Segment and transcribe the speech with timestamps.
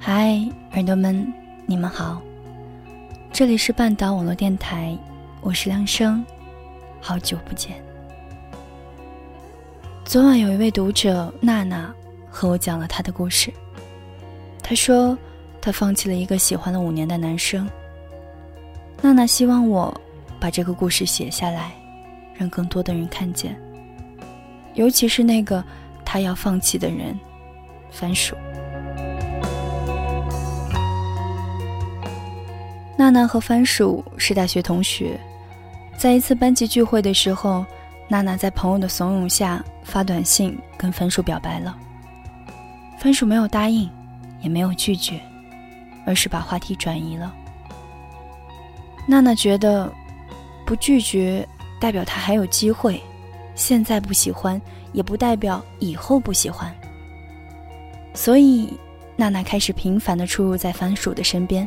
[0.00, 0.40] 嗨，
[0.72, 1.30] 耳朵们，
[1.66, 2.22] 你们好。
[3.32, 4.96] 这里是半岛网络电台，
[5.40, 6.24] 我是梁生，
[7.00, 7.74] 好久不见。
[10.04, 11.92] 昨晚有一位读者娜娜
[12.30, 13.52] 和我讲了她的故事，
[14.62, 15.18] 她说
[15.60, 17.68] 她放弃了一个喜欢了五年的男生。
[19.02, 19.92] 娜娜希望我
[20.38, 21.72] 把这个故事写下来，
[22.34, 23.60] 让更多的人看见，
[24.74, 25.62] 尤其是那个
[26.04, 27.18] 他要放弃的人，
[27.90, 28.36] 番薯。
[33.08, 35.18] 娜娜和番薯是大学同学，
[35.96, 37.64] 在一次班级聚会的时候，
[38.06, 41.74] 娜娜在朋友的怂恿下发短信跟番薯表白了。
[42.98, 43.88] 番薯没有答应，
[44.42, 45.18] 也没有拒绝，
[46.04, 47.34] 而是把话题转移了。
[49.06, 49.90] 娜娜觉得，
[50.66, 51.48] 不拒绝
[51.80, 53.00] 代表他还有机会，
[53.54, 54.60] 现在不喜欢
[54.92, 56.70] 也不代表以后不喜欢。
[58.12, 58.70] 所以，
[59.16, 61.66] 娜娜开始频繁地出入在番薯的身边。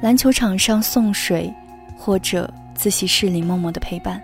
[0.00, 1.52] 篮球场上送水，
[1.96, 4.22] 或者自习室里默默的陪伴。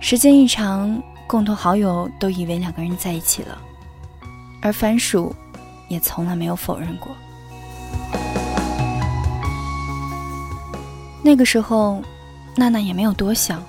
[0.00, 3.58] 时间一长，共同好友都以为两个人在一起了，
[4.60, 5.34] 而番薯
[5.88, 7.14] 也从来没有否认过。
[11.22, 12.02] 那个时候，
[12.56, 13.62] 娜娜也没有多想，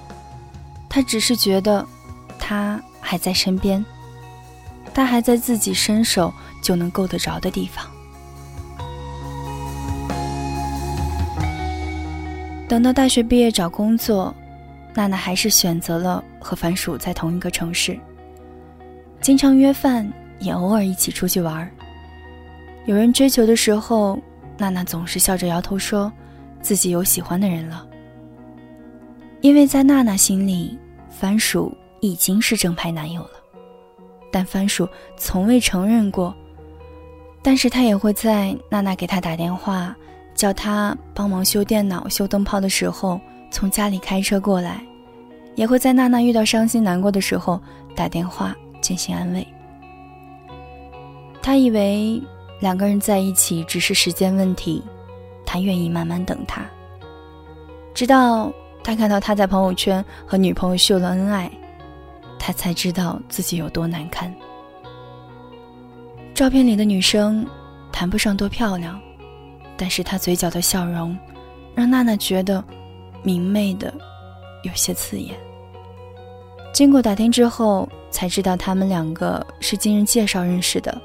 [0.90, 1.86] 她只是觉得
[2.40, 3.84] 他还在身边，
[4.94, 7.86] 他还在自己伸手就能够得着的地方。
[12.74, 14.34] 等到大学毕业找工作，
[14.96, 17.96] 娜娜还是选择了和番薯在同一个城市。
[19.22, 21.70] 经常约饭，也偶尔一起出去玩。
[22.86, 24.20] 有人追求的时候，
[24.58, 26.12] 娜娜总是笑着摇头，说
[26.62, 27.88] 自己有喜欢的人了。
[29.42, 30.76] 因为在娜娜心里，
[31.12, 33.34] 番薯已经是正牌男友了，
[34.32, 36.34] 但番薯从未承认过。
[37.44, 39.96] 但是他也会在娜娜给他打电话。
[40.44, 43.18] 叫他帮忙修电脑、修灯泡的时候，
[43.50, 44.74] 从家里开车过来；
[45.56, 47.58] 也会在娜娜遇到伤心难过的时候
[47.96, 49.48] 打电话进行安慰。
[51.42, 52.22] 他以为
[52.60, 54.84] 两个人在一起只是时间问题，
[55.46, 56.62] 他愿意慢慢等他。
[57.94, 58.52] 直到
[58.84, 61.50] 他看到他在朋友圈和女朋友秀了恩爱，
[62.38, 64.30] 他才知道自己有多难堪。
[66.34, 67.48] 照片里的女生
[67.94, 69.00] 谈不上多漂亮。
[69.78, 71.18] 但是他嘴角的笑容，
[71.76, 72.64] 让娜娜觉得
[73.24, 73.94] 明媚的
[74.64, 75.36] 有些刺眼。
[76.74, 81.02] 经过打听之后，才知道他们两个是经人介绍认识的，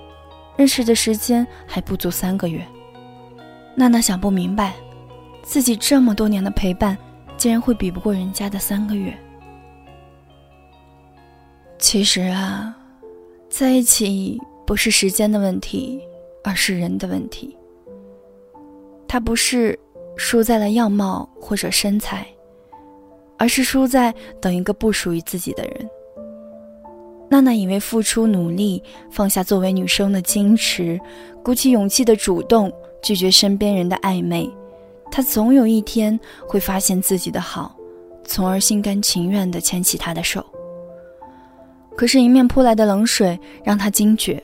[0.56, 2.66] 认识的时间还不足三个月。
[3.74, 4.74] 娜娜想不明白，
[5.42, 6.96] 自己这么多年的陪伴，
[7.36, 9.14] 竟然会比不过人家的三个月。
[11.78, 12.74] 其实啊，
[13.50, 16.00] 在一起不是时间的问题，
[16.42, 17.57] 而是人的问题。
[19.08, 19.76] 他不是
[20.16, 22.26] 输在了样貌或者身材，
[23.38, 25.90] 而是输在等一个不属于自己的人。
[27.30, 31.00] 娜娜以为付出努力，放下作为女生的矜持，
[31.42, 34.48] 鼓起勇气的主动拒绝身边人的暧昧，
[35.10, 37.76] 她总有一天会发现自己的好，
[38.24, 40.44] 从而心甘情愿地牵起他的手。
[41.96, 44.42] 可是迎面扑来的冷水让她惊觉，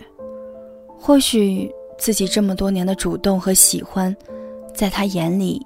[0.99, 4.15] 或许自己这么多年的主动和喜欢。
[4.75, 5.65] 在他眼里，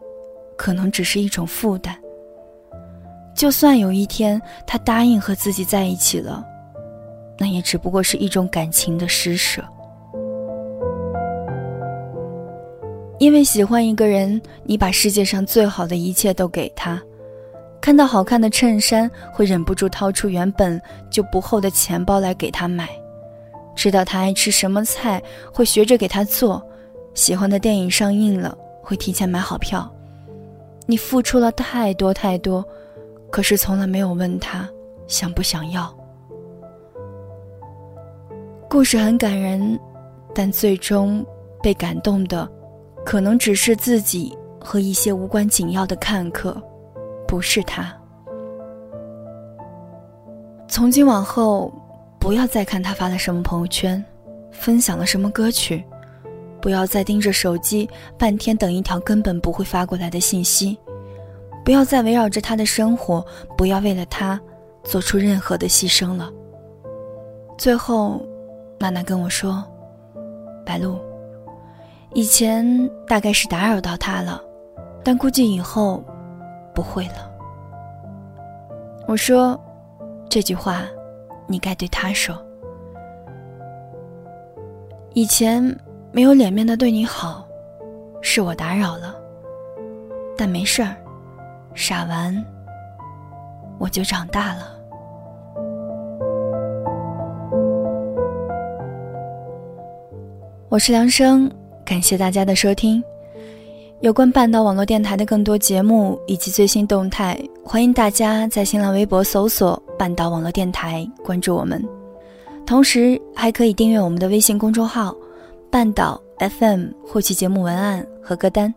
[0.56, 1.96] 可能只是一种负担。
[3.34, 6.44] 就算有一天他答应和自己在一起了，
[7.38, 9.64] 那也只不过是一种感情的施舍。
[13.18, 17.00] 因为喜欢一个人，你把世界上最好的一切都给他，
[17.80, 20.80] 看到好看的衬衫会忍不住掏出原本
[21.10, 22.88] 就不厚的钱包来给他买，
[23.74, 26.62] 知道他爱吃什么菜会学着给他做，
[27.14, 28.56] 喜欢的电影上映了。
[28.88, 29.86] 会提前买好票，
[30.86, 32.64] 你付出了太多太多，
[33.30, 34.66] 可是从来没有问他
[35.06, 35.94] 想不想要。
[38.66, 39.78] 故事很感人，
[40.34, 41.22] 但最终
[41.62, 42.48] 被感动的，
[43.04, 46.56] 可能只是自己和一些无关紧要的看客，
[47.26, 47.94] 不是他。
[50.66, 51.70] 从今往后，
[52.18, 54.02] 不要再看他发了什么朋友圈，
[54.50, 55.84] 分享了什么歌曲。
[56.60, 57.88] 不要再盯着手机
[58.18, 60.76] 半天等一条根本不会发过来的信息，
[61.64, 63.24] 不要再围绕着他的生活，
[63.56, 64.40] 不要为了他
[64.82, 66.30] 做出任何的牺牲了。
[67.56, 68.20] 最后，
[68.78, 69.64] 娜娜跟我说
[70.66, 70.98] ：“白露，
[72.12, 74.42] 以前大概是打扰到他了，
[75.04, 76.02] 但估计以后
[76.74, 77.30] 不会了。”
[79.06, 79.58] 我说
[80.28, 80.82] ：“这句话，
[81.46, 82.36] 你该对他说。
[85.14, 85.64] 以前。”
[86.10, 87.46] 没有脸面的对你好，
[88.22, 89.14] 是我打扰了。
[90.36, 90.96] 但没事儿，
[91.74, 92.44] 傻完
[93.78, 94.74] 我就长大了。
[100.70, 101.50] 我是梁生，
[101.84, 103.02] 感谢大家的收听。
[104.00, 111.84] 有关半岛网络电台的更多节目以及最新动态，欢迎大家在新浪微博搜索“半岛网络电台”关注我们，
[112.64, 115.14] 同时还可以订阅我们的微信公众号
[115.70, 118.74] “半岛 FM” 获取节目文案和歌单。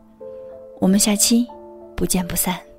[0.80, 1.48] 我们下期
[1.96, 2.71] 不见不散。